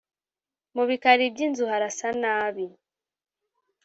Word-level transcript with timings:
mu 0.75 0.83
bikari 0.89 1.23
by’inzu 1.33 1.63
harasa 1.71 2.07
nabi 2.21 2.65